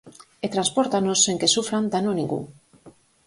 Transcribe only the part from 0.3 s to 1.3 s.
E transpórtanos